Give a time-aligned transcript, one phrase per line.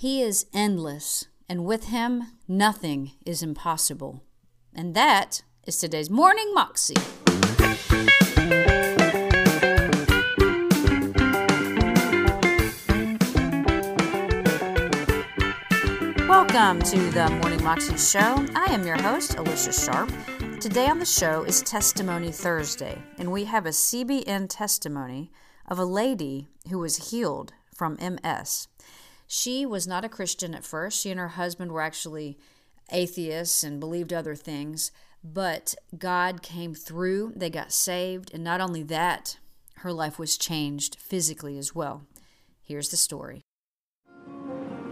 [0.00, 4.22] He is endless, and with him, nothing is impossible.
[4.74, 6.94] And that is today's Morning Moxie.
[16.26, 18.46] Welcome to the Morning Moxie Show.
[18.54, 20.10] I am your host, Alicia Sharp.
[20.60, 25.30] Today on the show is Testimony Thursday, and we have a CBN testimony
[25.68, 28.66] of a lady who was healed from MS.
[29.32, 31.00] She was not a Christian at first.
[31.00, 32.36] She and her husband were actually
[32.90, 34.90] atheists and believed other things,
[35.22, 37.34] but God came through.
[37.36, 39.38] They got saved, and not only that,
[39.76, 42.02] her life was changed physically as well.
[42.60, 43.42] Here's the story.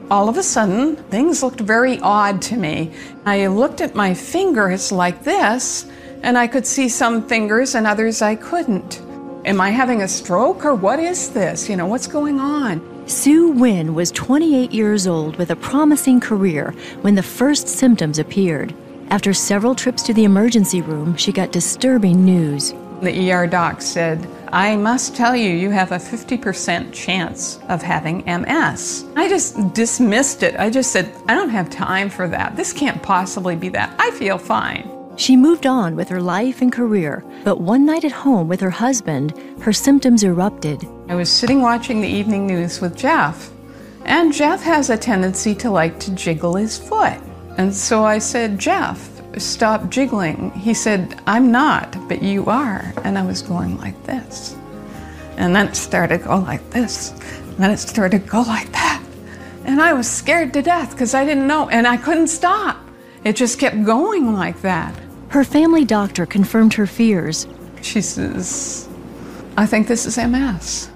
[0.08, 2.94] All of a sudden, things looked very odd to me.
[3.26, 5.90] I looked at my fingers like this,
[6.22, 9.00] and I could see some fingers and others I couldn't.
[9.44, 11.68] Am I having a stroke or what is this?
[11.68, 12.97] You know, what's going on?
[13.08, 18.74] Sue Wynn was 28 years old with a promising career when the first symptoms appeared.
[19.08, 22.74] After several trips to the emergency room, she got disturbing news.
[23.00, 28.18] The ER doc said, I must tell you, you have a 50% chance of having
[28.26, 29.06] MS.
[29.16, 30.56] I just dismissed it.
[30.56, 32.56] I just said, I don't have time for that.
[32.56, 33.94] This can't possibly be that.
[33.98, 34.97] I feel fine.
[35.18, 38.70] She moved on with her life and career, but one night at home with her
[38.70, 40.86] husband, her symptoms erupted.
[41.08, 43.50] I was sitting watching the evening news with Jeff,
[44.04, 47.18] and Jeff has a tendency to like to jiggle his foot.
[47.56, 50.52] And so I said, Jeff, stop jiggling.
[50.52, 52.94] He said, I'm not, but you are.
[53.02, 54.54] And I was going like this.
[55.36, 57.10] And then it started to go like this.
[57.40, 59.02] And then it started to go like that.
[59.64, 62.78] And I was scared to death because I didn't know, and I couldn't stop.
[63.24, 64.94] It just kept going like that.
[65.30, 67.46] Her family doctor confirmed her fears.
[67.82, 68.88] She says,
[69.56, 70.88] I think this is MS.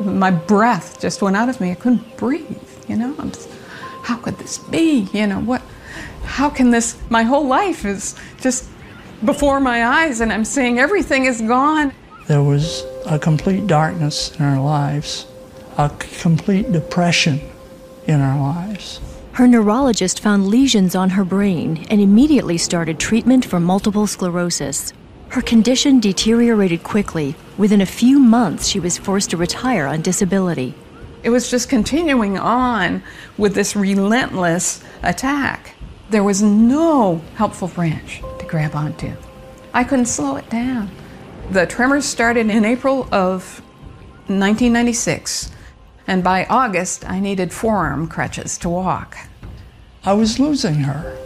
[0.00, 1.72] My breath just went out of me.
[1.72, 3.14] I couldn't breathe, you know?
[3.26, 3.50] Just,
[4.02, 5.08] how could this be?
[5.12, 5.62] You know, what?
[6.24, 6.96] How can this?
[7.10, 8.68] My whole life is just
[9.24, 11.92] before my eyes, and I'm seeing everything is gone.
[12.28, 15.26] There was a complete darkness in our lives,
[15.76, 17.40] a complete depression
[18.06, 19.00] in our lives.
[19.38, 24.92] Her neurologist found lesions on her brain and immediately started treatment for multiple sclerosis.
[25.28, 27.36] Her condition deteriorated quickly.
[27.56, 30.74] Within a few months, she was forced to retire on disability.
[31.22, 33.00] It was just continuing on
[33.36, 35.76] with this relentless attack.
[36.10, 39.12] There was no helpful branch to grab onto.
[39.72, 40.90] I couldn't slow it down.
[41.52, 43.60] The tremors started in April of
[44.26, 45.52] 1996,
[46.08, 49.16] and by August, I needed forearm crutches to walk.
[50.04, 51.16] I was losing her.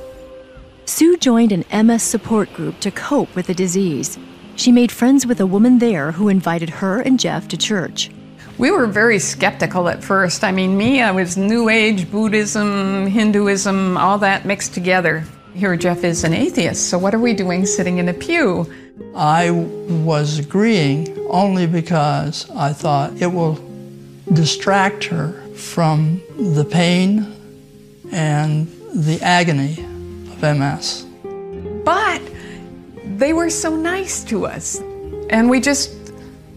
[0.87, 4.19] Sue joined an MS support group to cope with the disease.
[4.57, 8.11] She made friends with a woman there who invited her and Jeff to church.
[8.59, 10.45] We were very skeptical at first.
[10.45, 15.25] I mean, me, I was New Age, Buddhism, Hinduism, all that mixed together.
[15.55, 18.71] Here, Jeff is an atheist, so what are we doing sitting in a pew?
[19.15, 23.59] I was agreeing only because I thought it will
[24.33, 27.35] distract her from the pain
[28.13, 29.73] and the agony
[30.31, 31.07] of MS.
[31.85, 32.23] But
[33.19, 34.81] they were so nice to us,
[35.31, 36.13] and we just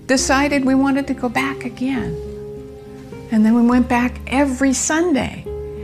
[0.05, 2.13] decided we wanted to go back again.
[3.31, 5.43] And then we went back every Sunday.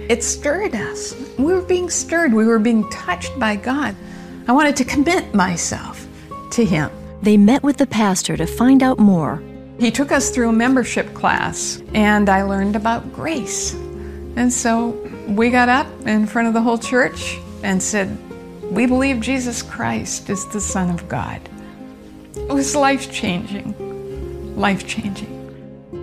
[0.09, 1.15] It stirred us.
[1.37, 3.95] We were being stirred, we were being touched by God.
[4.47, 6.07] I wanted to commit myself
[6.51, 6.91] to Him.
[7.21, 9.41] They met with the pastor to find out more.
[9.79, 13.73] He took us through a membership class, and I learned about grace.
[14.35, 14.91] And so
[15.37, 18.17] we got up in front of the whole church and said,
[18.71, 21.41] We believe Jesus Christ is the Son of God.
[22.35, 24.55] It was life changing.
[24.55, 25.37] Life changing.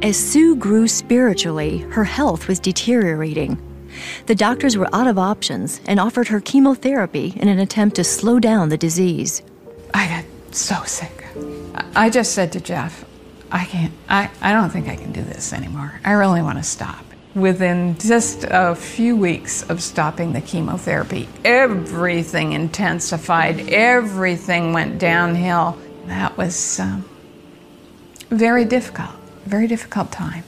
[0.03, 3.61] As Sue grew spiritually, her health was deteriorating.
[4.27, 8.39] The doctors were out of options and offered her chemotherapy in an attempt to slow
[8.39, 9.43] down the disease.
[9.93, 11.25] I got so sick.
[11.97, 13.05] I just said to Jeff,
[13.51, 16.01] I can't, I, I don't think I can do this anymore.
[16.05, 17.05] I really want to stop.
[17.39, 25.79] Within just a few weeks of stopping the chemotherapy, everything intensified, everything went downhill.
[26.07, 27.09] That was um,
[28.31, 29.15] very difficult,
[29.45, 30.43] very difficult time.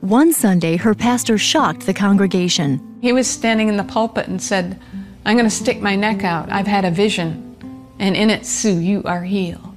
[0.00, 2.98] One Sunday, her pastor shocked the congregation.
[3.00, 4.80] He was standing in the pulpit and said,
[5.24, 6.50] I'm going to stick my neck out.
[6.50, 7.56] I've had a vision,
[8.00, 9.72] and in it, Sue, you are healed.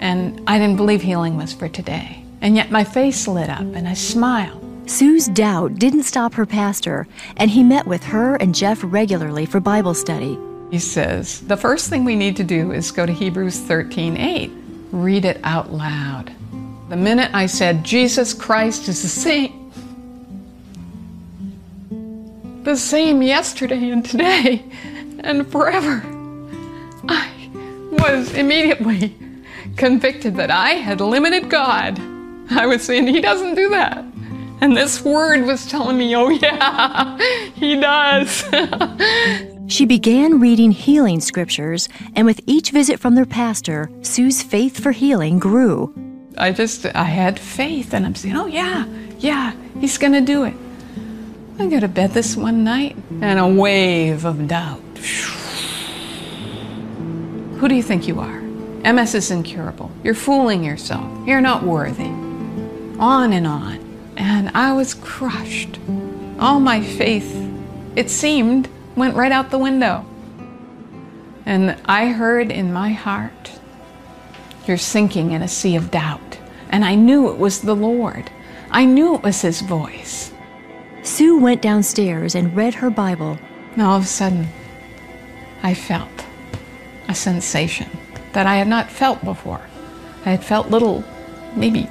[0.00, 2.24] And I didn't believe healing was for today.
[2.40, 4.63] And yet my face lit up and I smiled.
[4.86, 7.08] Sue's doubt didn't stop her pastor,
[7.38, 10.38] and he met with her and Jeff regularly for Bible study.
[10.70, 14.50] He says, The first thing we need to do is go to Hebrews 13 8.
[14.92, 16.32] Read it out loud.
[16.90, 19.72] The minute I said, Jesus Christ is the same,
[22.62, 24.64] the same yesterday and today
[25.20, 26.02] and forever.
[27.08, 27.48] I
[27.90, 29.16] was immediately
[29.76, 31.98] convicted that I had limited God.
[32.50, 34.04] I was saying, He doesn't do that.
[34.60, 37.18] And this word was telling me, oh, yeah,
[37.54, 38.44] He does.
[39.66, 44.92] she began reading healing scriptures, and with each visit from their pastor, Sue's faith for
[44.92, 45.94] healing grew.
[46.38, 48.86] I just, I had faith, and I'm saying, oh, yeah,
[49.18, 50.54] yeah, He's going to do it.
[51.58, 54.80] I go to bed this one night, and a wave of doubt.
[57.58, 58.40] Who do you think you are?
[58.92, 59.90] MS is incurable.
[60.02, 61.06] You're fooling yourself.
[61.26, 62.08] You're not worthy.
[62.98, 63.93] On and on.
[64.16, 65.78] And I was crushed.
[66.38, 67.34] All my faith,
[67.96, 70.04] it seemed, went right out the window.
[71.46, 73.52] And I heard in my heart,
[74.66, 76.38] You're sinking in a sea of doubt.
[76.70, 78.30] And I knew it was the Lord.
[78.70, 80.32] I knew it was His voice.
[81.02, 83.38] Sue went downstairs and read her Bible.
[83.72, 84.48] And all of a sudden,
[85.62, 86.24] I felt
[87.08, 87.88] a sensation
[88.32, 89.60] that I had not felt before.
[90.24, 91.04] I had felt little,
[91.54, 91.88] maybe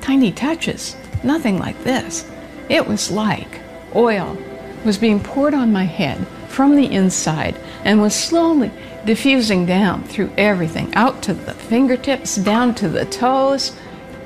[0.00, 2.28] tiny touches, nothing like this.
[2.68, 3.60] It was like
[3.94, 4.36] oil
[4.84, 8.70] was being poured on my head from the inside and was slowly
[9.04, 13.76] diffusing down through everything, out to the fingertips, down to the toes,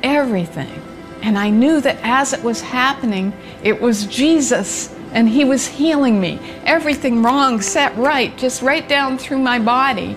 [0.03, 0.83] everything.
[1.23, 3.33] And I knew that as it was happening,
[3.63, 6.39] it was Jesus and He was healing me.
[6.65, 10.17] Everything wrong set right, just right down through my body.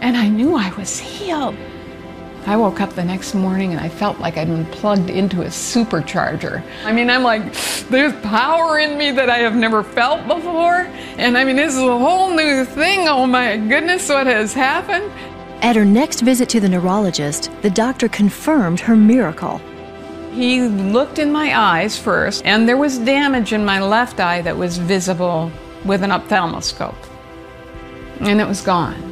[0.00, 1.56] And I knew I was healed.
[2.48, 5.48] I woke up the next morning and I felt like I'd been plugged into a
[5.48, 6.64] supercharger.
[6.82, 7.42] I mean, I'm like,
[7.90, 10.86] there's power in me that I have never felt before.
[11.18, 13.06] And I mean, this is a whole new thing.
[13.06, 15.12] Oh my goodness, what has happened?
[15.60, 19.60] At her next visit to the neurologist, the doctor confirmed her miracle.
[20.32, 24.56] He looked in my eyes first, and there was damage in my left eye that
[24.56, 25.52] was visible
[25.84, 26.96] with an ophthalmoscope.
[28.20, 29.02] And it was gone.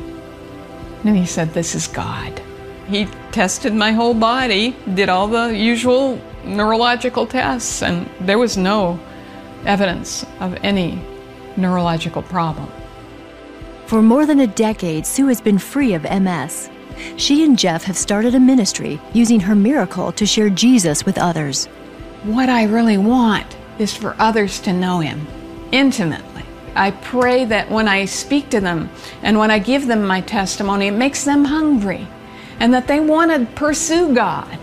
[1.05, 2.41] And he said, This is God.
[2.89, 9.01] He tested my whole body, did all the usual neurological tests, and there was no
[9.65, 11.01] evidence of any
[11.57, 12.71] neurological problem.
[13.87, 16.71] For more than a decade, Sue has been free of MS.
[17.17, 21.67] She and Jeff have started a ministry using her miracle to share Jesus with others.
[22.23, 25.27] What I really want is for others to know Him
[25.73, 26.45] intimately.
[26.75, 28.91] I pray that when I speak to them
[29.23, 32.07] and when I give them my testimony, it makes them hungry
[32.61, 34.59] and that they want to pursue God.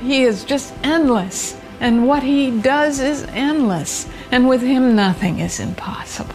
[0.00, 5.60] He is just endless, and what He does is endless, and with Him, nothing is
[5.60, 6.34] impossible.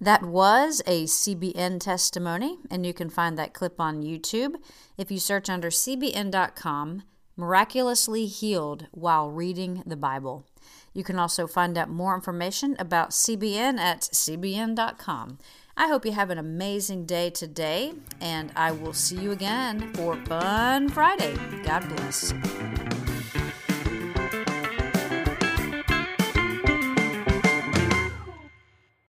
[0.00, 4.56] That was a CBN testimony, and you can find that clip on YouTube
[4.98, 7.02] if you search under cbn.com
[7.36, 10.46] miraculously healed while reading the Bible.
[10.92, 15.38] You can also find out more information about CBN at cbn.com.
[15.76, 20.16] I hope you have an amazing day today, and I will see you again for
[20.26, 21.34] Fun Friday.
[21.64, 22.34] God bless.